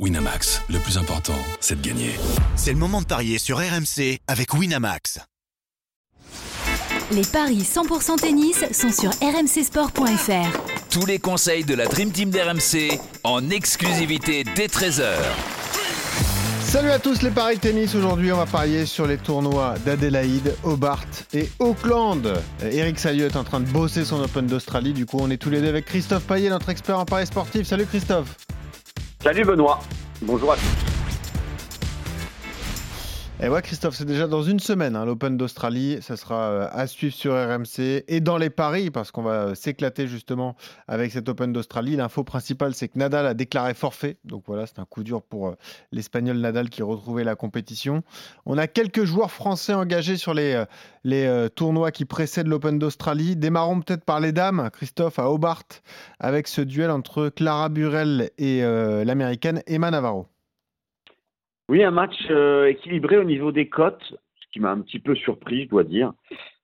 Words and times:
Winamax, 0.00 0.60
le 0.70 0.80
plus 0.80 0.98
important, 0.98 1.38
c'est 1.60 1.80
de 1.80 1.86
gagner. 1.86 2.10
C'est 2.56 2.72
le 2.72 2.78
moment 2.78 3.00
de 3.00 3.06
parier 3.06 3.38
sur 3.38 3.58
RMC 3.58 4.18
avec 4.26 4.52
Winamax. 4.52 5.20
Les 7.12 7.22
paris 7.22 7.62
100% 7.62 8.16
tennis 8.16 8.64
sont 8.72 8.90
sur 8.90 9.10
rmcsport.fr. 9.10 10.90
Tous 10.90 11.06
les 11.06 11.20
conseils 11.20 11.62
de 11.62 11.76
la 11.76 11.86
Dream 11.86 12.10
Team 12.10 12.30
d'RMC 12.30 12.98
en 13.22 13.50
exclusivité 13.50 14.42
dès 14.56 14.66
13h. 14.66 15.12
Salut 16.60 16.90
à 16.90 16.98
tous 16.98 17.22
les 17.22 17.30
paris 17.30 17.60
tennis. 17.60 17.94
Aujourd'hui, 17.94 18.32
on 18.32 18.38
va 18.38 18.46
parier 18.46 18.86
sur 18.86 19.06
les 19.06 19.16
tournois 19.16 19.76
d'Adélaïde, 19.86 20.56
Hobart 20.64 21.04
et 21.32 21.48
Auckland. 21.60 22.42
Eric 22.60 22.98
Salieu 22.98 23.26
est 23.26 23.36
en 23.36 23.44
train 23.44 23.60
de 23.60 23.68
bosser 23.68 24.04
son 24.04 24.20
Open 24.20 24.48
d'Australie. 24.48 24.92
Du 24.92 25.06
coup, 25.06 25.18
on 25.20 25.30
est 25.30 25.36
tous 25.36 25.50
les 25.50 25.60
deux 25.60 25.68
avec 25.68 25.84
Christophe 25.84 26.24
Payet, 26.24 26.50
notre 26.50 26.70
expert 26.70 26.98
en 26.98 27.04
paris 27.04 27.26
sportif. 27.28 27.68
Salut 27.68 27.86
Christophe. 27.86 28.34
Salut 29.24 29.46
Benoît, 29.46 29.80
bonjour 30.20 30.52
à 30.52 30.56
tous. 30.56 31.03
Et 33.40 33.48
ouais, 33.48 33.62
Christophe, 33.62 33.96
c'est 33.96 34.04
déjà 34.04 34.28
dans 34.28 34.44
une 34.44 34.60
semaine, 34.60 34.94
hein, 34.94 35.04
l'Open 35.04 35.36
d'Australie. 35.36 35.98
Ça 36.00 36.16
sera 36.16 36.50
euh, 36.50 36.68
à 36.70 36.86
suivre 36.86 37.12
sur 37.12 37.32
RMC 37.32 38.04
et 38.06 38.20
dans 38.20 38.38
les 38.38 38.48
paris, 38.48 38.92
parce 38.92 39.10
qu'on 39.10 39.22
va 39.22 39.56
s'éclater 39.56 40.06
justement 40.06 40.54
avec 40.86 41.10
cet 41.10 41.28
Open 41.28 41.52
d'Australie. 41.52 41.96
L'info 41.96 42.22
principale, 42.22 42.74
c'est 42.74 42.86
que 42.86 42.96
Nadal 42.96 43.26
a 43.26 43.34
déclaré 43.34 43.74
forfait. 43.74 44.18
Donc 44.24 44.44
voilà, 44.46 44.66
c'est 44.66 44.78
un 44.78 44.84
coup 44.84 45.02
dur 45.02 45.20
pour 45.20 45.48
euh, 45.48 45.54
l'Espagnol 45.90 46.38
Nadal 46.38 46.70
qui 46.70 46.82
retrouvait 46.82 47.24
la 47.24 47.34
compétition. 47.34 48.04
On 48.46 48.56
a 48.56 48.68
quelques 48.68 49.04
joueurs 49.04 49.32
français 49.32 49.74
engagés 49.74 50.16
sur 50.16 50.32
les, 50.32 50.54
euh, 50.54 50.64
les 51.02 51.48
tournois 51.56 51.90
qui 51.90 52.04
précèdent 52.04 52.46
l'Open 52.46 52.78
d'Australie. 52.78 53.34
Démarrons 53.34 53.80
peut-être 53.80 54.04
par 54.04 54.20
les 54.20 54.30
dames. 54.30 54.70
Christophe 54.72 55.18
à 55.18 55.28
Hobart 55.28 55.64
avec 56.20 56.46
ce 56.46 56.60
duel 56.60 56.90
entre 56.92 57.30
Clara 57.30 57.68
Burel 57.68 58.30
et 58.38 58.62
l'américaine 58.62 59.62
Emma 59.66 59.90
Navarro. 59.90 60.28
Oui, 61.70 61.82
un 61.82 61.90
match 61.90 62.14
euh, 62.30 62.66
équilibré 62.66 63.16
au 63.16 63.24
niveau 63.24 63.50
des 63.50 63.68
cotes, 63.68 64.02
ce 64.10 64.46
qui 64.52 64.60
m'a 64.60 64.70
un 64.70 64.80
petit 64.80 64.98
peu 64.98 65.14
surpris, 65.14 65.64
je 65.64 65.68
dois 65.70 65.84
dire. 65.84 66.12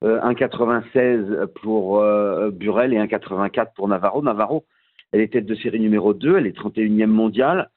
Euh, 0.04 0.20
1,96 0.20 1.46
pour 1.62 2.00
euh, 2.00 2.50
Burel 2.50 2.92
et 2.92 2.98
1,84 2.98 3.72
pour 3.74 3.88
Navarro. 3.88 4.22
Navarro, 4.22 4.66
elle 5.12 5.22
est 5.22 5.32
tête 5.32 5.46
de 5.46 5.54
série 5.54 5.80
numéro 5.80 6.12
2, 6.12 6.36
elle 6.36 6.46
est 6.46 6.56
31e 6.56 7.06
mondiale. 7.06 7.70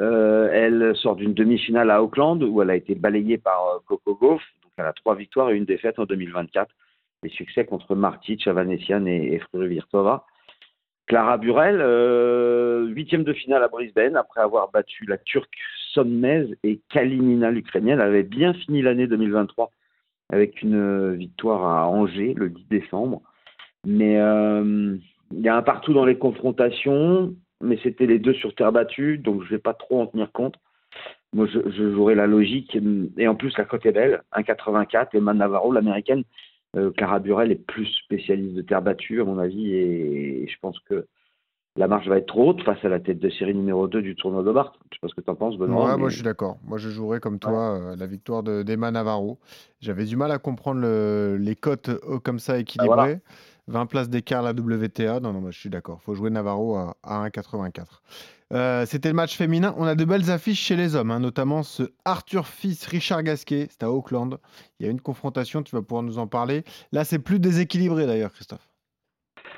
Euh, 0.00 0.50
elle 0.52 0.94
sort 0.96 1.16
d'une 1.16 1.32
demi-finale 1.32 1.90
à 1.90 2.02
Auckland 2.02 2.42
où 2.42 2.60
elle 2.60 2.68
a 2.68 2.76
été 2.76 2.94
balayée 2.94 3.38
par 3.38 3.80
Coco 3.86 4.14
Gauff. 4.14 4.42
Donc 4.62 4.72
elle 4.76 4.84
a 4.84 4.92
trois 4.92 5.14
victoires 5.14 5.48
et 5.48 5.56
une 5.56 5.64
défaite 5.64 5.98
en 5.98 6.04
2024. 6.04 6.70
Les 7.22 7.30
succès 7.30 7.64
contre 7.64 7.94
Martic, 7.94 8.46
Avanesian 8.46 9.06
et, 9.06 9.40
et 9.40 9.66
Virtova. 9.66 10.26
Clara 11.06 11.38
Burel, 11.38 11.80
huitième 12.92 13.24
de 13.24 13.32
finale 13.32 13.62
à 13.62 13.68
Brisbane 13.68 14.16
après 14.16 14.42
avoir 14.42 14.70
battu 14.70 15.06
la 15.06 15.16
Turque 15.16 15.56
Sonnez 15.96 16.54
et 16.62 16.80
Kalinina, 16.90 17.50
l'Ukrainienne, 17.50 18.00
avait 18.00 18.22
bien 18.22 18.52
fini 18.52 18.82
l'année 18.82 19.06
2023 19.06 19.70
avec 20.30 20.60
une 20.60 20.74
euh, 20.74 21.12
victoire 21.12 21.64
à 21.64 21.88
Angers 21.88 22.34
le 22.36 22.50
10 22.50 22.66
décembre. 22.68 23.22
Mais 23.86 24.20
euh, 24.20 24.96
il 25.32 25.40
y 25.40 25.48
a 25.48 25.56
un 25.56 25.62
partout 25.62 25.94
dans 25.94 26.04
les 26.04 26.18
confrontations, 26.18 27.34
mais 27.62 27.78
c'était 27.82 28.06
les 28.06 28.18
deux 28.18 28.34
sur 28.34 28.54
terre 28.54 28.72
battue, 28.72 29.16
donc 29.16 29.40
je 29.42 29.46
ne 29.46 29.50
vais 29.50 29.58
pas 29.58 29.72
trop 29.72 30.02
en 30.02 30.06
tenir 30.06 30.30
compte. 30.32 30.56
Moi, 31.32 31.46
je, 31.46 31.92
jouerai 31.92 32.14
la 32.14 32.26
logique. 32.26 32.76
Et 33.16 33.28
en 33.28 33.34
plus, 33.34 33.56
la 33.56 33.64
cote 33.64 33.86
est 33.86 33.92
belle, 33.92 34.22
1,84. 34.32 35.08
Et 35.14 35.20
Navarro, 35.20 35.72
l'américaine, 35.72 36.24
euh, 36.76 36.90
Burel 37.20 37.52
est 37.52 37.66
plus 37.66 37.86
spécialiste 38.04 38.54
de 38.54 38.62
terre 38.62 38.82
battue, 38.82 39.20
à 39.20 39.24
mon 39.24 39.38
avis, 39.38 39.74
et 39.74 40.46
je 40.46 40.56
pense 40.60 40.78
que 40.80 41.06
la 41.76 41.88
marge 41.88 42.08
va 42.08 42.18
être 42.18 42.26
trop 42.26 42.50
haute 42.50 42.62
face 42.62 42.82
à 42.84 42.88
la 42.88 43.00
tête 43.00 43.18
de 43.18 43.28
série 43.30 43.54
numéro 43.54 43.86
2 43.88 44.02
du 44.02 44.16
tournoi 44.16 44.42
de 44.42 44.52
Bart. 44.52 44.72
Je 44.90 44.96
sais 44.96 45.00
pas 45.00 45.08
ce 45.08 45.14
que 45.14 45.20
tu 45.20 45.30
en 45.30 45.34
penses, 45.34 45.56
Benoît. 45.56 45.90
Ouais, 45.90 45.96
moi 45.96 46.08
je 46.08 46.14
suis 46.14 46.24
d'accord. 46.24 46.56
Moi 46.64 46.78
je 46.78 46.88
jouerais 46.88 47.20
comme 47.20 47.38
toi 47.38 47.78
euh, 47.78 47.96
la 47.96 48.06
victoire 48.06 48.42
d'Emma 48.42 48.90
Navarro. 48.90 49.38
J'avais 49.80 50.04
du 50.04 50.16
mal 50.16 50.30
à 50.30 50.38
comprendre 50.38 50.80
les 51.36 51.56
cotes 51.56 51.88
euh, 51.90 52.18
comme 52.18 52.38
ça 52.38 52.58
équilibrées. 52.58 53.20
20 53.68 53.86
places 53.86 54.08
d'écart 54.08 54.42
la 54.42 54.52
WTA. 54.52 55.20
Non, 55.20 55.32
non, 55.32 55.40
moi 55.40 55.50
je 55.50 55.58
suis 55.58 55.70
d'accord. 55.70 55.98
Il 56.02 56.04
faut 56.04 56.14
jouer 56.14 56.30
Navarro 56.30 56.76
à, 56.76 56.94
1,84. 57.04 57.84
Euh, 58.52 58.86
c'était 58.86 59.08
le 59.08 59.14
match 59.14 59.36
féminin. 59.36 59.74
On 59.76 59.84
a 59.84 59.96
de 59.96 60.04
belles 60.04 60.30
affiches 60.30 60.60
chez 60.60 60.76
les 60.76 60.94
hommes, 60.94 61.10
hein, 61.10 61.18
notamment 61.18 61.64
ce 61.64 61.82
Arthur 62.04 62.46
Fils 62.46 62.86
Richard 62.86 63.24
Gasquet. 63.24 63.66
C'est 63.70 63.82
à 63.82 63.90
Auckland. 63.90 64.38
Il 64.78 64.86
y 64.86 64.88
a 64.88 64.92
une 64.92 65.00
confrontation, 65.00 65.64
tu 65.64 65.74
vas 65.74 65.82
pouvoir 65.82 66.04
nous 66.04 66.18
en 66.18 66.28
parler. 66.28 66.62
Là, 66.92 67.04
c'est 67.04 67.18
plus 67.18 67.40
déséquilibré 67.40 68.06
d'ailleurs, 68.06 68.32
Christophe. 68.32 68.68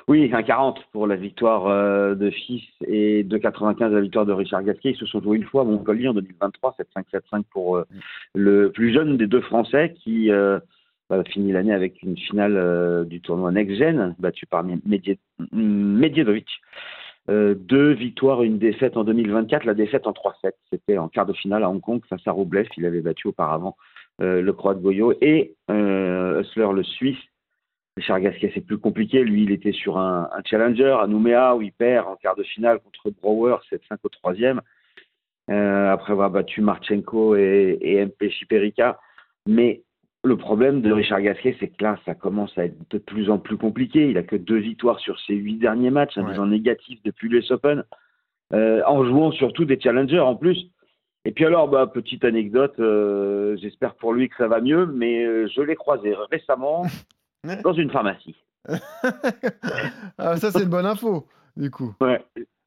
Oui, 0.07 0.27
1,40 0.29 0.77
pour 0.91 1.07
la 1.07 1.15
victoire 1.15 1.67
euh, 1.67 2.15
de 2.15 2.29
Fils 2.29 2.63
et 2.87 3.23
2,95 3.23 3.89
la 3.89 4.01
victoire 4.01 4.25
de 4.25 4.33
Richard 4.33 4.63
Gasquet. 4.63 4.91
Ils 4.91 4.97
se 4.97 5.05
sont 5.05 5.21
joués 5.21 5.37
une 5.37 5.43
fois 5.43 5.61
à 5.61 5.65
Montpellier 5.65 6.07
en 6.07 6.13
2023, 6.13 6.75
7-5-7-5 6.95 7.43
pour 7.51 7.77
euh, 7.77 7.85
le 8.33 8.71
plus 8.71 8.93
jeune 8.93 9.17
des 9.17 9.27
deux 9.27 9.41
Français 9.41 9.93
qui 10.03 10.31
euh, 10.31 10.59
bah, 11.09 11.23
finit 11.25 11.51
l'année 11.51 11.73
avec 11.73 12.01
une 12.01 12.17
finale 12.17 13.05
du 13.07 13.21
tournoi 13.21 13.51
Next 13.51 13.77
Gen, 13.77 14.15
battu 14.19 14.45
par 14.45 14.63
Medjedovic. 15.53 16.47
deux 17.27 17.91
victoires, 17.91 18.43
une 18.43 18.57
défaite 18.57 18.97
en 18.97 19.03
2024, 19.03 19.65
la 19.65 19.73
défaite 19.73 20.07
en 20.07 20.11
3-7. 20.11 20.51
C'était 20.71 20.97
en 20.97 21.07
quart 21.07 21.25
de 21.25 21.33
finale 21.33 21.63
à 21.63 21.69
Hong 21.69 21.81
Kong 21.81 22.01
face 22.09 22.25
à 22.27 22.31
Roublev. 22.31 22.67
Il 22.77 22.85
avait 22.85 23.01
battu 23.01 23.27
auparavant 23.27 23.75
le 24.19 24.51
Croate 24.51 24.81
Goyo 24.81 25.13
et 25.21 25.55
Hussler, 25.69 26.73
le 26.73 26.83
Suisse, 26.83 27.17
Richard 27.97 28.21
Gasquet, 28.21 28.51
c'est 28.53 28.65
plus 28.65 28.77
compliqué. 28.77 29.23
Lui, 29.23 29.43
il 29.43 29.51
était 29.51 29.71
sur 29.71 29.97
un, 29.97 30.29
challenger 30.45 30.97
à 31.01 31.07
Nouméa 31.07 31.55
où 31.55 31.61
il 31.61 31.73
perd 31.73 32.07
en 32.07 32.15
quart 32.15 32.35
de 32.35 32.43
finale 32.43 32.79
contre 32.79 33.11
Brouwer, 33.21 33.57
7-5 33.71 33.97
au 34.03 34.09
troisième, 34.09 34.61
euh, 35.49 35.91
après 35.91 36.13
avoir 36.13 36.29
battu 36.29 36.61
Marchenko 36.61 37.35
et, 37.35 38.05
MP 38.05 38.29
Chiperica. 38.29 38.99
Mais 39.47 39.81
le 40.23 40.37
problème 40.37 40.81
de 40.81 40.91
Richard 40.91 41.21
Gasquet, 41.21 41.55
c'est 41.59 41.69
que 41.69 41.83
là, 41.83 41.97
ça 42.05 42.15
commence 42.15 42.57
à 42.57 42.65
être 42.65 42.77
de 42.89 42.97
plus 42.99 43.29
en 43.29 43.37
plus 43.37 43.57
compliqué. 43.57 44.09
Il 44.09 44.17
a 44.17 44.23
que 44.23 44.35
deux 44.35 44.59
victoires 44.59 44.99
sur 44.99 45.19
ses 45.21 45.33
huit 45.33 45.57
derniers 45.57 45.91
matchs, 45.91 46.17
un 46.17 46.23
bilan 46.23 46.47
négatif 46.47 46.99
depuis 47.03 47.29
l'US 47.29 47.51
Open, 47.51 47.83
euh, 48.53 48.81
en 48.85 49.03
jouant 49.05 49.31
surtout 49.31 49.65
des 49.65 49.79
challengers 49.79 50.19
en 50.19 50.35
plus. 50.35 50.69
Et 51.25 51.31
puis 51.31 51.45
alors, 51.45 51.67
bah, 51.67 51.85
petite 51.85 52.23
anecdote, 52.23 52.75
euh, 52.79 53.57
j'espère 53.57 53.95
pour 53.95 54.13
lui 54.13 54.29
que 54.29 54.37
ça 54.37 54.47
va 54.47 54.61
mieux, 54.61 54.85
mais 54.85 55.49
je 55.49 55.61
l'ai 55.61 55.75
croisé 55.75 56.15
récemment 56.31 56.83
dans 57.43 57.73
une 57.73 57.91
pharmacie. 57.91 58.35
ah, 60.17 60.37
ça, 60.37 60.51
c'est 60.51 60.63
une 60.63 60.69
bonne 60.69 60.85
info, 60.85 61.27
du 61.55 61.71
coup. 61.71 61.95
Ouais, 62.01 62.23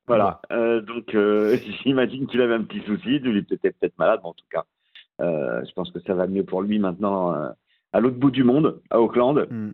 voilà. 0.06 0.40
Euh, 0.50 0.80
donc, 0.80 1.14
euh, 1.14 1.56
j'imagine 1.82 2.26
qu'il 2.26 2.40
avait 2.40 2.54
un 2.54 2.64
petit 2.64 2.84
souci. 2.86 3.16
Il 3.16 3.36
était 3.36 3.56
peut-être 3.70 3.98
malade, 3.98 4.20
mais 4.22 4.28
en 4.28 4.34
tout 4.34 4.46
cas, 4.50 4.64
euh, 5.20 5.62
je 5.64 5.72
pense 5.72 5.90
que 5.90 6.00
ça 6.00 6.14
va 6.14 6.26
mieux 6.26 6.44
pour 6.44 6.62
lui 6.62 6.78
maintenant 6.78 7.32
à 7.92 8.00
l'autre 8.00 8.16
bout 8.16 8.30
du 8.30 8.44
monde, 8.44 8.80
à 8.90 9.00
Auckland. 9.00 9.46
Hmm. 9.50 9.72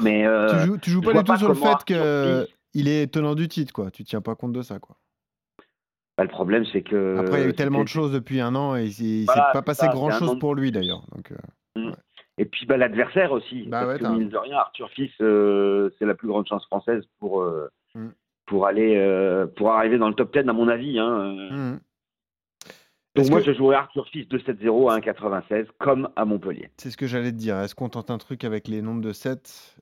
Mais 0.00 0.26
tu 0.50 0.66
joues, 0.66 0.78
tu 0.78 0.90
joues 0.90 1.00
pas 1.00 1.12
du 1.12 1.22
tout 1.22 1.36
sur 1.36 1.48
le 1.48 1.54
fait 1.54 1.84
qu'il 1.84 2.88
est 2.88 3.12
tenant 3.12 3.34
du 3.34 3.48
titre, 3.48 3.72
quoi. 3.72 3.90
Tu 3.90 4.04
tiens 4.04 4.20
pas 4.20 4.34
compte 4.34 4.52
de 4.52 4.62
ça, 4.62 4.78
quoi. 4.80 4.96
Bah, 6.16 6.24
le 6.24 6.30
problème, 6.30 6.64
c'est 6.72 6.82
que. 6.82 7.18
Après, 7.18 7.40
il 7.40 7.42
y 7.42 7.46
a 7.46 7.48
eu 7.48 7.54
tellement 7.54 7.82
de 7.82 7.88
choses 7.88 8.12
depuis 8.12 8.40
un 8.40 8.54
an 8.54 8.76
et 8.76 8.86
il 8.86 9.22
ne 9.22 9.26
s'est 9.26 9.40
pas 9.52 9.62
passé 9.62 9.86
grand-chose 9.88 10.38
pour 10.38 10.54
lui, 10.54 10.72
d'ailleurs. 10.72 11.04
Donc, 11.14 11.32
hmm. 11.76 11.92
Et 12.38 12.44
puis 12.44 12.66
bah, 12.66 12.76
l'adversaire 12.76 13.32
aussi. 13.32 13.62
Bah 13.62 13.84
parce 13.84 13.98
que 13.98 14.06
mine 14.06 14.28
de 14.28 14.36
rien, 14.36 14.56
Arthur 14.56 14.90
Fils, 14.90 15.12
euh, 15.20 15.90
c'est 15.98 16.06
la 16.06 16.14
plus 16.14 16.28
grande 16.28 16.46
chance 16.48 16.64
française 16.66 17.04
pour, 17.20 17.42
euh, 17.42 17.70
mm. 17.94 18.08
pour, 18.46 18.66
aller, 18.66 18.96
euh, 18.96 19.46
pour 19.46 19.70
arriver 19.70 19.98
dans 19.98 20.08
le 20.08 20.14
top 20.14 20.32
10, 20.32 20.48
à 20.48 20.52
mon 20.52 20.68
avis. 20.68 20.98
Hein. 20.98 21.36
Mm. 21.50 21.80
Donc 23.14 23.30
moi, 23.30 23.40
je 23.40 23.52
jouerais 23.52 23.76
Arthur 23.76 24.08
Fils 24.08 24.28
de 24.28 24.38
7-0 24.38 24.90
à 24.90 24.98
1,96 24.98 25.68
comme 25.78 26.08
à 26.16 26.24
Montpellier. 26.24 26.70
C'est 26.78 26.90
ce 26.90 26.96
que 26.96 27.06
j'allais 27.06 27.30
te 27.30 27.36
dire. 27.36 27.56
Est-ce 27.60 27.76
qu'on 27.76 27.88
tente 27.88 28.10
un 28.10 28.18
truc 28.18 28.42
avec 28.42 28.66
les 28.66 28.82
nombres 28.82 29.02
de 29.02 29.12
7 29.12 29.78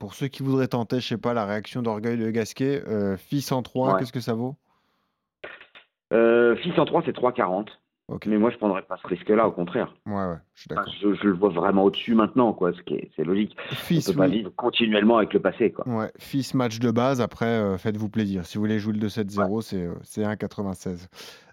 Pour 0.00 0.14
ceux 0.14 0.28
qui 0.28 0.42
voudraient 0.42 0.68
tenter, 0.68 1.00
je 1.00 1.08
sais 1.08 1.18
pas, 1.18 1.34
la 1.34 1.44
réaction 1.44 1.82
d'orgueil 1.82 2.16
de 2.16 2.30
Gasquet, 2.30 2.82
Fils 3.18 3.52
en 3.52 3.62
3, 3.62 3.98
qu'est-ce 3.98 4.12
que 4.12 4.20
ça 4.20 4.32
vaut? 4.32 4.56
Fils 6.10 6.78
en 6.78 6.86
3, 6.86 7.02
c'est 7.04 7.14
3,40. 7.14 7.68
Mais 8.26 8.38
moi, 8.38 8.50
je 8.50 8.56
ne 8.56 8.58
prendrais 8.58 8.82
pas 8.82 8.96
ce 9.02 9.06
risque-là, 9.06 9.46
au 9.46 9.52
contraire. 9.52 9.94
Ouais, 10.06 10.14
ouais, 10.14 10.36
je 10.54 10.60
suis 10.60 10.68
d'accord. 10.68 10.92
je, 11.00 11.26
le 11.26 11.32
vois 11.32 11.50
vraiment 11.50 11.84
au-dessus 11.84 12.14
maintenant, 12.14 12.52
quoi, 12.52 12.72
ce 12.72 12.82
qui 12.82 12.94
est, 12.94 13.10
c'est 13.16 13.24
logique. 13.24 13.56
Fils, 13.70 14.08
On 14.08 14.12
peut 14.12 14.18
pas 14.18 14.26
vivre 14.28 14.50
continuellement 14.56 15.18
avec 15.18 15.32
le 15.32 15.40
passé, 15.40 15.72
quoi. 15.72 15.86
Ouais, 15.88 16.10
fils 16.18 16.54
match 16.54 16.78
de 16.78 16.90
base, 16.90 17.20
après, 17.20 17.46
euh, 17.46 17.78
faites-vous 17.78 18.08
plaisir. 18.08 18.44
Si 18.46 18.58
vous 18.58 18.64
voulez 18.64 18.78
jouer 18.78 18.94
le 18.94 19.00
2-7-0, 19.00 19.62
c'est, 19.62 19.82
euh, 19.82 19.94
c'est 20.02 20.22
1,96. 20.22 21.08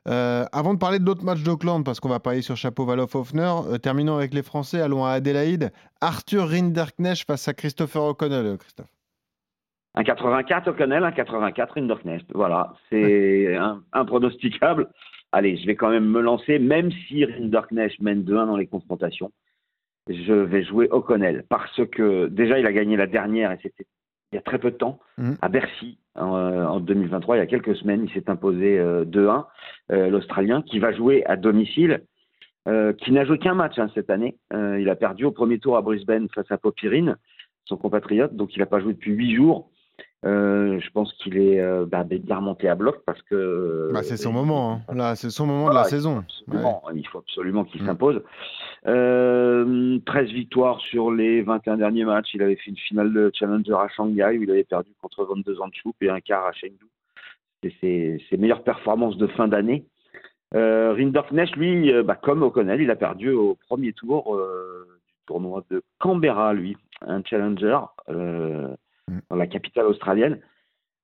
Euh, 0.07 0.45
avant 0.51 0.73
de 0.73 0.79
parler 0.79 0.99
de 0.99 1.03
d'autres 1.03 1.23
matchs 1.23 1.43
d'Auckland, 1.43 1.83
parce 1.83 1.99
qu'on 1.99 2.09
va 2.09 2.19
parler 2.19 2.41
sur 2.41 2.55
Chapeau 2.55 2.85
Valoff 2.85 3.15
Hoffner, 3.15 3.53
terminons 3.81 4.15
avec 4.15 4.33
les 4.33 4.43
Français, 4.43 4.81
allons 4.81 5.05
à 5.05 5.11
Adélaïde. 5.11 5.71
Arthur 6.01 6.49
Rinderknecht 6.49 7.25
face 7.25 7.47
à 7.47 7.53
Christopher 7.53 8.03
O'Connell, 8.03 8.57
Christophe. 8.57 8.93
Un 9.95 10.03
84 10.03 10.69
O'Connell, 10.69 11.03
un 11.03 11.11
84 11.11 11.73
Rinderknecht. 11.75 12.25
Voilà, 12.33 12.73
c'est 12.89 13.55
un, 13.55 13.81
impronosticable 13.91 14.87
allez, 15.31 15.57
je 15.57 15.65
vais 15.65 15.75
quand 15.75 15.89
même 15.89 16.05
me 16.09 16.21
lancer, 16.21 16.59
même 16.59 16.91
si 17.07 17.25
Rinderknecht 17.25 17.99
mène 18.01 18.23
2-1 18.23 18.47
dans 18.47 18.57
les 18.57 18.67
confrontations, 18.67 19.31
je 20.07 20.33
vais 20.33 20.63
jouer 20.63 20.87
O'Connell 20.89 21.45
parce 21.49 21.85
que 21.91 22.27
déjà 22.27 22.59
il 22.59 22.65
a 22.65 22.73
gagné 22.73 22.97
la 22.97 23.07
dernière 23.07 23.51
et 23.51 23.59
c'était 23.61 23.85
il 24.31 24.35
y 24.35 24.37
a 24.37 24.41
très 24.43 24.59
peu 24.59 24.69
de 24.69 24.77
temps, 24.77 24.99
Mhm. 25.17 25.37
à 25.41 25.49
Bercy, 25.49 25.97
en, 26.13 26.35
euh, 26.35 26.63
en 26.65 26.79
2023, 26.79 27.37
il 27.37 27.39
y 27.39 27.41
a 27.41 27.47
quelques 27.47 27.75
semaines, 27.75 28.05
il 28.05 28.11
s'est 28.13 28.29
imposé 28.29 28.77
euh, 28.77 29.03
2-1, 29.03 29.47
euh, 29.91 30.09
l'Australien, 30.09 30.61
qui 30.61 30.77
va 30.77 30.91
jouer 30.93 31.25
à 31.25 31.35
domicile, 31.35 32.01
euh, 32.67 32.93
qui 32.93 33.11
n'a 33.11 33.25
joué 33.25 33.39
qu'un 33.39 33.55
match 33.55 33.79
hein, 33.79 33.89
cette 33.95 34.11
année. 34.11 34.37
Euh, 34.53 34.79
il 34.79 34.87
a 34.89 34.95
perdu 34.95 35.25
au 35.25 35.31
premier 35.31 35.57
tour 35.57 35.77
à 35.77 35.81
Brisbane 35.81 36.27
face 36.35 36.51
à 36.51 36.59
Popirine, 36.59 37.17
son 37.65 37.75
compatriote, 37.77 38.35
donc 38.35 38.55
il 38.55 38.59
n'a 38.59 38.67
pas 38.67 38.79
joué 38.79 38.93
depuis 38.93 39.13
huit 39.13 39.35
jours. 39.35 39.71
Euh, 40.25 40.79
je 40.81 40.89
pense 40.91 41.13
qu'il 41.13 41.37
est 41.37 41.61
euh, 41.61 41.85
bah, 41.85 42.03
bien 42.03 42.35
remonté 42.37 42.67
à 42.67 42.75
bloc 42.75 43.03
parce 43.05 43.21
que. 43.23 43.89
Bah, 43.93 44.03
c'est 44.03 44.17
son 44.17 44.31
euh, 44.31 44.33
moment. 44.33 44.81
hein. 44.89 44.93
Là, 44.93 45.15
c'est 45.15 45.29
son 45.29 45.45
moment 45.45 45.69
de 45.69 45.75
la 45.75 45.85
saison. 45.85 46.19
Absolument, 46.19 46.83
il 46.93 47.07
faut 47.07 47.19
absolument 47.19 47.63
qu'il 47.63 47.81
Mm. 47.83 47.85
s'impose. 47.85 48.21
Euh, 48.87 49.97
13 50.05 50.29
victoires 50.29 50.79
sur 50.81 51.11
les 51.11 51.41
21 51.41 51.77
derniers 51.77 52.05
matchs. 52.05 52.33
Il 52.33 52.41
avait 52.41 52.55
fait 52.57 52.69
une 52.71 52.77
finale 52.77 53.13
de 53.13 53.31
Challenger 53.33 53.73
à 53.73 53.87
Shanghai 53.89 54.37
où 54.37 54.43
il 54.43 54.51
avait 54.51 54.63
perdu 54.65 54.91
contre 55.01 55.23
22 55.25 55.61
ans 55.61 55.67
de 55.67 56.05
et 56.05 56.09
un 56.09 56.19
quart 56.19 56.45
à 56.45 56.51
Chengdu. 56.53 56.85
C'est 57.63 57.73
ses, 57.81 58.23
ses 58.29 58.37
meilleures 58.37 58.63
performances 58.63 59.17
de 59.17 59.27
fin 59.27 59.47
d'année. 59.47 59.85
Euh, 60.55 60.93
Rinderknecht, 60.93 61.55
lui, 61.55 61.93
euh, 61.93 62.03
bah, 62.03 62.15
comme 62.15 62.41
O'Connell, 62.43 62.81
il 62.81 62.89
a 62.89 62.95
perdu 62.95 63.31
au 63.31 63.55
premier 63.69 63.93
tour 63.93 64.35
euh, 64.35 64.85
du 65.07 65.13
tournoi 65.27 65.63
de 65.69 65.83
Canberra, 65.99 66.53
lui, 66.53 66.75
un 67.05 67.21
Challenger 67.23 67.79
euh. 68.09 68.67
Dans 69.29 69.35
la 69.35 69.47
capitale 69.47 69.85
australienne. 69.85 70.39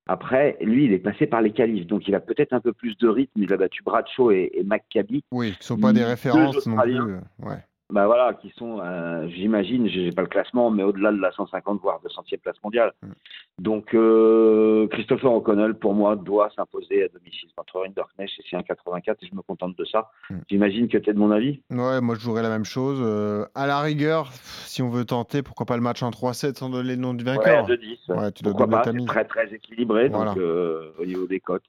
Après, 0.08 0.58
lui, 0.62 0.86
il 0.86 0.94
est 0.94 1.00
passé 1.00 1.26
par 1.26 1.42
les 1.42 1.52
qualifs, 1.52 1.88
donc 1.88 2.08
il 2.08 2.14
a 2.14 2.20
peut-être 2.20 2.54
un 2.54 2.60
peu 2.60 2.74
plus 2.74 2.96
de 2.98 3.08
rythme. 3.08 3.42
Il 3.42 3.52
a 3.52 3.58
battu 3.58 3.82
Bradshaw 3.84 4.32
et, 4.32 4.52
et 4.54 4.64
McCabe. 4.64 5.22
Oui, 5.32 5.52
qui 5.54 5.58
ne 5.60 5.64
sont 5.64 5.80
pas 5.80 5.94
des 5.94 6.04
références 6.04 6.66
non 6.68 6.78
plus. 6.80 7.00
Euh, 7.00 7.20
Ouais. 7.40 7.64
Bah 7.92 8.08
voilà, 8.08 8.34
qui 8.34 8.52
sont, 8.58 8.80
euh, 8.82 9.28
j'imagine, 9.30 9.88
j'ai 9.88 10.12
pas 10.12 10.24
le 10.24 10.28
classement, 10.28 10.72
mais 10.72 10.82
au-delà 10.82 11.12
de 11.12 11.20
la 11.20 11.32
150 11.32 11.82
voire 11.82 12.02
200e 12.04 12.40
place 12.40 12.56
mondiale. 12.64 12.94
Mm. 13.04 13.12
Donc 13.60 13.94
euh, 13.94 14.88
Christopher 14.88 15.32
O'Connell, 15.32 15.76
pour 15.76 15.94
moi, 15.94 16.16
doit 16.16 16.50
s'imposer 16.56 17.04
à 17.04 17.08
domicile 17.10 17.50
contre 17.56 17.82
Rinderknecht 17.82 18.40
et 18.40 18.44
c'est 18.50 18.56
un 18.56 18.64
84 18.64 19.22
et 19.22 19.28
je 19.28 19.36
me 19.36 19.44
contente 19.44 19.78
de 19.78 19.86
ça. 19.86 20.10
Mm. 20.32 20.36
J'imagine 20.50 20.88
que 20.88 20.98
tu 20.98 21.12
es 21.12 21.14
de 21.14 21.20
mon 21.20 21.30
avis? 21.30 21.62
Ouais, 21.70 22.02
moi 22.02 22.16
je 22.16 22.22
jouerais 22.22 22.42
la 22.42 22.50
même 22.50 22.66
chose. 22.66 23.00
Euh, 23.02 23.46
à 23.54 23.68
la 23.68 23.80
rigueur, 23.82 24.32
si 24.34 24.82
on 24.82 24.90
veut 24.90 25.06
tenter, 25.06 25.44
pourquoi 25.44 25.68
pas 25.68 25.76
le 25.76 25.84
match 25.84 26.02
en 26.02 26.10
3-7 26.10 26.58
sans 26.58 26.72
donner 26.72 26.96
le 26.96 27.02
nom 27.02 27.14
du 27.14 27.24
Ouais, 27.24 27.36
vainqueur 27.36 27.68
2-10. 27.68 27.70
Ouais, 28.10 28.32
tu 28.32 28.44
dois 28.44 28.54
Pourquoi 28.54 28.68
pas, 28.68 28.84
c'est 28.84 29.06
très 29.06 29.26
très 29.26 29.54
équilibré 29.54 30.10
Voilà. 30.10 30.32
donc 30.32 30.40
euh, 30.40 30.92
au 31.00 31.06
niveau 31.06 31.28
des 31.28 31.40
cotes. 31.40 31.64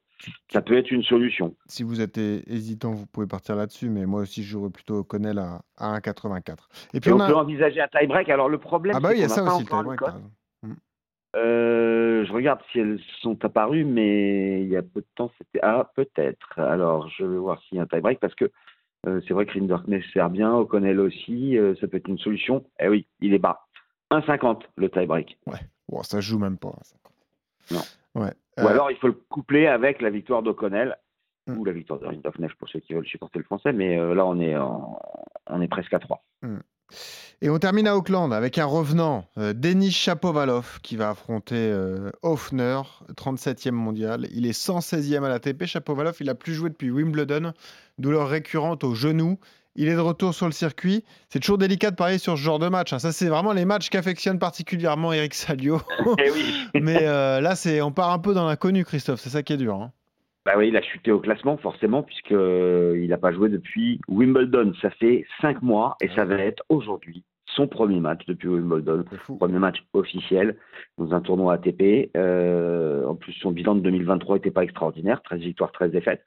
Ça 0.51 0.61
peut 0.61 0.75
être 0.77 0.89
une 0.91 1.03
solution. 1.03 1.55
Si 1.67 1.83
vous 1.83 2.01
êtes 2.01 2.17
hé- 2.17 2.43
hésitant, 2.47 2.91
vous 2.93 3.05
pouvez 3.05 3.27
partir 3.27 3.55
là-dessus, 3.55 3.89
mais 3.89 4.05
moi 4.05 4.21
aussi 4.21 4.43
je 4.43 4.49
jouerais 4.49 4.71
plutôt 4.71 4.95
O'Connell 4.99 5.37
à, 5.37 5.61
à 5.77 5.99
1,84. 5.99 6.55
Et 6.93 6.99
puis 6.99 7.09
Et 7.09 7.13
on 7.13 7.17
on 7.17 7.19
a. 7.19 7.27
peut 7.27 7.35
envisager 7.35 7.79
un 7.81 7.87
tie-break. 7.87 8.27
Alors 8.29 8.49
le 8.49 8.57
problème, 8.57 8.95
Ah 8.97 8.99
bah 8.99 9.09
oui, 9.11 9.17
il 9.17 9.21
y 9.21 9.23
a 9.25 9.29
ça 9.29 9.43
aussi, 9.43 9.63
le 9.63 9.69
tie-break. 9.69 9.99
raison. 10.01 10.31
Euh, 11.35 12.25
je 12.25 12.31
regarde 12.33 12.59
si 12.71 12.79
elles 12.79 12.99
sont 13.21 13.43
apparues, 13.45 13.85
mais 13.85 14.63
il 14.63 14.69
y 14.69 14.77
a 14.77 14.81
peu 14.81 15.01
de 15.01 15.07
temps, 15.15 15.29
c'était. 15.37 15.59
Ah, 15.61 15.91
peut-être. 15.95 16.57
Alors, 16.59 17.09
je 17.09 17.25
vais 17.25 17.37
voir 17.37 17.61
s'il 17.63 17.77
y 17.77 17.79
a 17.79 17.83
un 17.83 17.87
tie-break 17.87 18.19
parce 18.19 18.33
que 18.33 18.49
euh, 19.05 19.21
c'est 19.27 19.33
vrai 19.33 19.45
que 19.45 19.53
Rinderknecht 19.53 20.05
sert 20.13 20.29
bien, 20.29 20.53
O'Connell 20.55 20.99
aussi, 20.99 21.57
euh, 21.57 21.75
ça 21.79 21.87
peut 21.87 21.97
être 21.97 22.07
une 22.07 22.17
solution. 22.17 22.65
Eh 22.79 22.87
oui, 22.87 23.05
il 23.21 23.33
est 23.33 23.39
bas. 23.39 23.67
1,50 24.11 24.61
le 24.77 24.89
tie-break. 24.89 25.37
Bon, 25.89 26.01
ça 26.01 26.17
se 26.17 26.21
joue 26.21 26.39
même 26.39 26.57
pas. 26.57 26.73
ça. 26.81 26.95
Non. 27.75 27.81
Ouais. 28.17 28.33
Ou 28.57 28.61
Euh, 28.61 28.67
alors, 28.67 28.91
il 28.91 28.97
faut 28.97 29.07
le 29.07 29.13
coupler 29.29 29.67
avec 29.67 30.01
la 30.01 30.09
victoire 30.09 30.43
d'O'Connell 30.43 30.97
Mm. 31.47 31.57
ou 31.59 31.63
la 31.63 31.71
victoire 31.71 31.97
de 31.99 32.05
Rinderknecht 32.07 32.55
pour 32.55 32.67
ceux 32.67 32.79
qui 32.81 32.93
veulent 32.93 33.05
supporter 33.07 33.39
le 33.39 33.45
français, 33.45 33.71
mais 33.71 33.97
euh, 33.97 34.13
là, 34.13 34.25
on 34.25 34.37
est, 34.41 34.57
en- 34.57 34.99
on 35.49 35.61
est 35.61 35.69
presque 35.69 35.93
à 35.93 35.99
3. 35.99 36.21
Et 37.41 37.49
on 37.49 37.57
termine 37.59 37.87
à 37.87 37.95
Auckland 37.95 38.33
avec 38.33 38.57
un 38.57 38.65
revenant, 38.65 39.25
euh, 39.37 39.53
Denis 39.53 39.91
Chapovalov, 39.91 40.79
qui 40.81 40.95
va 40.97 41.11
affronter 41.11 41.73
Hoffner, 42.23 42.81
37e 43.15 43.71
mondial. 43.75 44.27
Il 44.33 44.45
est 44.45 44.51
116e 44.57 45.23
à 45.23 45.29
l'ATP. 45.29 45.65
Chapovalov, 45.65 46.17
il 46.19 46.29
a 46.29 46.35
plus 46.35 46.53
joué 46.53 46.69
depuis 46.69 46.89
Wimbledon, 46.91 47.53
douleur 47.97 48.27
récurrente 48.27 48.83
au 48.83 48.93
genou. 48.95 49.39
Il 49.77 49.87
est 49.87 49.95
de 49.95 49.99
retour 49.99 50.33
sur 50.33 50.47
le 50.47 50.51
circuit. 50.51 51.03
C'est 51.29 51.39
toujours 51.39 51.57
délicat 51.59 51.91
de 51.91 51.95
parier 51.95 52.17
sur 52.17 52.35
ce 52.35 52.41
genre 52.41 52.59
de 52.59 52.67
match. 52.67 52.93
hein. 52.93 52.99
Ça, 52.99 53.11
c'est 53.11 53.27
vraiment 53.29 53.53
les 53.53 53.63
matchs 53.65 53.89
qu'affectionne 53.89 54.39
particulièrement 54.39 55.13
Eric 55.13 55.33
Salio. 55.33 55.77
Eh 56.19 56.31
oui 56.31 56.53
Mais 56.81 57.07
euh, 57.07 57.39
là, 57.39 57.55
c'est 57.55 57.81
on 57.81 57.91
part 57.91 58.11
un 58.11 58.19
peu 58.19 58.33
dans 58.33 58.45
l'inconnu, 58.47 58.83
Christophe. 58.83 59.19
C'est 59.19 59.29
ça 59.29 59.43
qui 59.43 59.53
est 59.53 59.57
dur. 59.57 59.75
hein. 59.75 59.91
Bah 60.45 60.53
oui, 60.57 60.69
il 60.69 60.77
a 60.77 60.81
chuté 60.81 61.11
au 61.11 61.19
classement 61.19 61.57
forcément 61.57 62.03
puisque 62.03 62.31
euh, 62.31 62.97
il 63.01 63.09
n'a 63.09 63.17
pas 63.17 63.31
joué 63.33 63.49
depuis 63.49 63.99
Wimbledon. 64.07 64.73
Ça 64.81 64.89
fait 64.89 65.25
cinq 65.41 65.61
mois 65.61 65.95
et 66.01 66.09
ça 66.15 66.25
va 66.25 66.35
être 66.35 66.63
aujourd'hui 66.69 67.23
son 67.55 67.67
premier 67.67 67.99
match 67.99 68.21
depuis 68.27 68.47
Wimbledon, 68.49 69.03
premier 69.39 69.57
match 69.59 69.77
officiel 69.93 70.57
dans 70.97 71.11
un 71.13 71.21
tournoi 71.21 71.53
ATP. 71.53 72.11
Euh, 72.15 73.05
en 73.05 73.15
plus, 73.15 73.33
son 73.33 73.51
bilan 73.51 73.75
de 73.75 73.81
2023 73.81 74.35
n'était 74.35 74.51
pas 74.51 74.63
extraordinaire, 74.63 75.21
13 75.23 75.39
victoires, 75.39 75.71
13 75.71 75.91
défaites. 75.91 76.23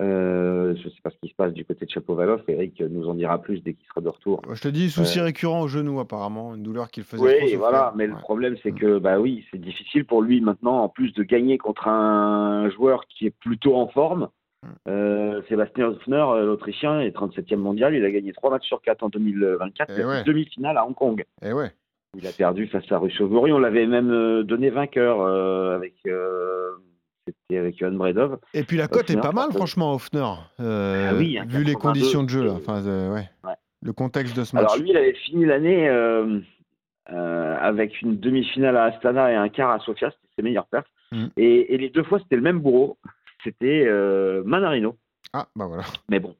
Euh, 0.00 0.74
je 0.76 0.84
ne 0.84 0.90
sais 0.90 1.00
pas 1.02 1.10
ce 1.10 1.16
qui 1.22 1.28
se 1.28 1.34
passe 1.34 1.52
du 1.52 1.64
côté 1.64 1.84
de 1.84 1.90
Chapovalov. 1.90 2.42
Eric 2.48 2.80
nous 2.80 3.08
en 3.08 3.14
dira 3.14 3.38
plus 3.38 3.62
dès 3.62 3.74
qu'il 3.74 3.86
sera 3.86 4.00
de 4.00 4.08
retour. 4.08 4.40
Je 4.50 4.60
te 4.60 4.68
dis, 4.68 4.90
souci 4.90 5.20
récurrent 5.20 5.60
au 5.60 5.68
genou, 5.68 6.00
apparemment. 6.00 6.54
Une 6.54 6.62
douleur 6.62 6.90
qu'il 6.90 7.04
faisait 7.04 7.22
Oui, 7.22 7.54
voilà, 7.56 7.92
mais 7.96 8.06
le 8.06 8.14
problème 8.16 8.56
c'est 8.62 8.72
Mm. 8.72 8.78
que 8.78 8.98
bah 8.98 9.18
oui, 9.20 9.44
c'est 9.50 9.60
difficile 9.60 10.04
pour 10.04 10.22
lui 10.22 10.40
maintenant, 10.40 10.78
en 10.82 10.88
plus 10.88 11.12
de 11.12 11.22
gagner 11.22 11.58
contre 11.58 11.88
un 11.88 12.70
joueur 12.70 13.04
qui 13.06 13.26
est 13.26 13.34
plutôt 13.38 13.76
en 13.76 13.88
forme. 13.88 14.28
Mm. 14.62 14.68
Euh, 14.88 15.42
Sébastien 15.48 15.88
Hoffner, 15.88 16.24
euh, 16.28 16.46
l'Autrichien, 16.46 17.00
est 17.00 17.10
37e 17.14 17.56
mondial. 17.56 17.94
Il 17.94 18.04
a 18.04 18.10
gagné 18.10 18.32
3 18.32 18.50
matchs 18.50 18.66
sur 18.66 18.80
4 18.80 19.02
en 19.02 19.08
2024. 19.10 19.92
Eh 19.98 20.04
ouais. 20.04 20.22
demi-finale 20.24 20.78
à 20.78 20.86
Hong 20.86 20.94
Kong. 20.94 21.22
Et 21.42 21.52
ouais. 21.52 21.70
Il 22.16 22.26
a 22.26 22.32
perdu 22.32 22.66
face 22.66 22.90
à 22.92 22.98
Rushovori. 22.98 23.52
On 23.52 23.58
l'avait 23.58 23.86
même 23.86 24.10
euh, 24.10 24.42
donné 24.42 24.68
vainqueur 24.70 25.20
euh, 25.22 25.76
avec, 25.76 25.94
euh, 26.06 26.72
c'était 27.26 27.58
avec 27.58 27.78
Johan 27.78 27.92
Bredov. 27.92 28.38
Et 28.54 28.64
puis 28.64 28.76
la 28.76 28.88
cote 28.88 29.10
est 29.10 29.20
pas 29.20 29.32
mal, 29.32 29.52
franchement, 29.52 29.92
Hoffner. 29.94 30.26
euh, 30.60 31.10
Ah 31.10 31.14
oui, 31.16 31.38
un 31.38 31.44
vu 31.44 31.64
les 31.64 31.72
82, 31.74 31.78
conditions 31.78 32.22
de 32.24 32.28
jeu, 32.28 32.44
là. 32.44 32.52
Enfin, 32.52 32.84
euh, 32.86 33.12
ouais. 33.14 33.28
Ouais. 33.44 33.54
Le 33.82 33.92
contexte 33.92 34.36
de 34.36 34.44
ce 34.44 34.54
match. 34.54 34.64
Alors 34.64 34.78
lui, 34.78 34.90
il 34.90 34.96
avait 34.96 35.14
fini 35.14 35.44
l'année 35.44 35.88
euh, 35.88 36.40
euh, 37.10 37.56
avec 37.60 38.00
une 38.00 38.18
demi-finale 38.18 38.76
à 38.76 38.84
Astana 38.84 39.32
et 39.32 39.34
un 39.34 39.48
quart 39.48 39.70
à 39.70 39.78
Sofia, 39.80 40.10
c'était 40.10 40.32
ses 40.36 40.42
meilleures 40.42 40.66
pertes. 40.66 40.86
Mm. 41.10 41.26
Et, 41.36 41.74
et 41.74 41.78
les 41.78 41.90
deux 41.90 42.04
fois, 42.04 42.18
c'était 42.20 42.36
le 42.36 42.42
même 42.42 42.60
bourreau. 42.60 42.98
C'était 43.44 43.84
euh, 43.86 44.42
Manarino. 44.44 44.96
Ah, 45.32 45.48
bah 45.56 45.66
voilà. 45.66 45.82
Mais 46.08 46.20
bon, 46.20 46.36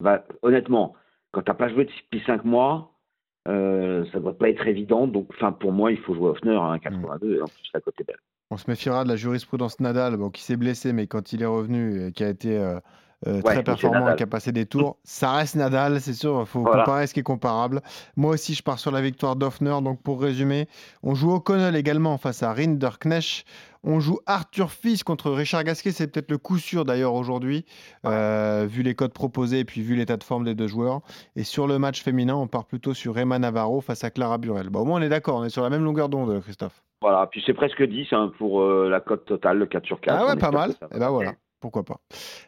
bah, 0.00 0.24
honnêtement, 0.42 0.94
quand 1.32 1.42
t'as 1.42 1.54
pas 1.54 1.68
joué 1.68 1.86
depuis 1.86 2.22
5 2.26 2.44
mois, 2.44 2.92
euh, 3.48 4.04
ça 4.12 4.20
doit 4.20 4.36
pas 4.36 4.50
être 4.50 4.66
évident. 4.66 5.06
Donc, 5.06 5.28
pour 5.60 5.72
moi, 5.72 5.92
il 5.92 5.98
faut 5.98 6.14
jouer 6.14 6.28
Hoffner 6.28 6.56
à 6.56 6.76
1,82 6.76 7.36
et 7.36 7.40
en 7.40 7.46
plus, 7.46 7.70
la 7.72 7.80
cote 7.80 7.98
est 8.00 8.06
belle. 8.06 8.18
On 8.50 8.56
se 8.56 8.64
méfiera 8.68 9.04
de 9.04 9.08
la 9.08 9.16
jurisprudence 9.16 9.78
Nadal, 9.80 10.16
bon, 10.16 10.30
qui 10.30 10.42
s'est 10.42 10.56
blessé, 10.56 10.92
mais 10.92 11.06
quand 11.06 11.32
il 11.32 11.42
est 11.42 11.46
revenu 11.46 12.08
et 12.08 12.12
qui 12.12 12.24
a 12.24 12.28
été 12.28 12.58
euh, 12.58 12.80
euh, 13.28 13.42
très 13.42 13.62
performant 13.62 14.12
et 14.12 14.16
qui 14.16 14.24
a 14.24 14.26
passé 14.26 14.50
des 14.50 14.66
tours, 14.66 14.96
ça 15.04 15.30
reste 15.34 15.54
Nadal, 15.54 16.00
c'est 16.00 16.14
sûr. 16.14 16.40
Il 16.40 16.46
faut 16.46 16.62
Voilà. 16.62 16.78
comparer 16.82 17.06
ce 17.06 17.14
qui 17.14 17.20
est 17.20 17.22
comparable. 17.22 17.80
Moi 18.16 18.32
aussi, 18.32 18.54
je 18.54 18.62
pars 18.64 18.80
sur 18.80 18.90
la 18.90 19.00
victoire 19.02 19.36
d'Hoffner. 19.36 19.76
Donc, 19.84 20.02
pour 20.02 20.20
résumer, 20.20 20.66
on 21.04 21.14
joue 21.14 21.30
O'Connell 21.30 21.76
également 21.76 22.18
face 22.18 22.42
à 22.42 22.52
Rinderknecht. 22.52 23.44
On 23.84 24.00
joue 24.00 24.18
Arthur 24.26 24.72
Fils 24.72 25.04
contre 25.04 25.30
Richard 25.30 25.62
Gasquet. 25.62 25.92
C'est 25.92 26.08
peut-être 26.08 26.30
le 26.32 26.38
coup 26.38 26.58
sûr 26.58 26.84
d'ailleurs 26.84 27.14
aujourd'hui, 27.14 27.64
euh, 28.04 28.66
vu 28.68 28.82
les 28.82 28.96
codes 28.96 29.12
proposés 29.12 29.60
et 29.60 29.64
puis 29.64 29.80
vu 29.80 29.94
l'état 29.94 30.16
de 30.16 30.24
forme 30.24 30.44
des 30.44 30.56
deux 30.56 30.66
joueurs. 30.66 31.02
Et 31.36 31.44
sur 31.44 31.68
le 31.68 31.78
match 31.78 32.02
féminin, 32.02 32.34
on 32.34 32.48
part 32.48 32.64
plutôt 32.64 32.94
sur 32.94 33.16
Emma 33.16 33.38
Navarro 33.38 33.80
face 33.80 34.02
à 34.02 34.10
Clara 34.10 34.38
Burel. 34.38 34.70
Bon, 34.70 34.80
au 34.80 34.84
moins, 34.84 34.98
on 34.98 35.02
est 35.02 35.08
d'accord, 35.08 35.36
on 35.36 35.44
est 35.44 35.50
sur 35.50 35.62
la 35.62 35.70
même 35.70 35.84
longueur 35.84 36.08
d'onde, 36.08 36.40
Christophe. 36.42 36.82
Voilà, 37.02 37.26
puis 37.30 37.42
c'est 37.46 37.54
presque 37.54 37.82
10 37.82 38.08
hein, 38.12 38.30
pour 38.36 38.60
euh, 38.60 38.88
la 38.90 39.00
cote 39.00 39.24
totale, 39.24 39.58
le 39.58 39.66
4 39.66 39.86
sur 39.86 40.00
4. 40.00 40.16
Ah 40.18 40.26
ouais, 40.26 40.36
pas 40.36 40.50
mal. 40.50 40.74
Et 40.94 40.98
ben 40.98 41.08
voilà, 41.08 41.32
pourquoi 41.58 41.82
pas. 41.82 41.96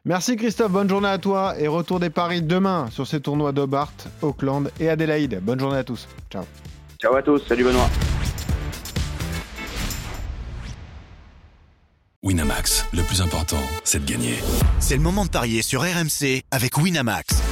Merci 0.05 0.37
Christophe, 0.37 0.73
bonne 0.73 0.89
journée 0.89 1.09
à 1.09 1.17
toi 1.17 1.55
et 1.59 1.69
retour 1.69 2.01
des 2.01 2.11
paris 2.11 2.43
demain 2.43 2.89
sur 2.91 3.07
ces 3.07 3.21
tournois 3.21 3.53
d'Hobart, 3.53 3.93
Auckland 4.21 4.71
et 4.79 4.91
Adélaïde. 4.91 5.41
Bonne 5.43 5.59
journée 5.59 5.79
à 5.79 5.85
tous. 5.85 6.07
Ciao. 6.31 6.45
Ciao 7.01 7.15
à 7.17 7.23
tous, 7.23 7.39
salut 7.39 7.65
Benoît. 7.65 7.89
Winamax, 12.23 12.87
le 12.93 13.03
plus 13.03 13.21
important, 13.23 13.63
c'est 13.85 14.05
de 14.05 14.09
gagner. 14.09 14.37
C'est 14.79 14.97
le 14.97 15.03
moment 15.03 15.25
de 15.25 15.31
parier 15.31 15.63
sur 15.63 15.81
RMC 15.81 16.43
avec 16.51 16.77
Winamax. 16.77 17.52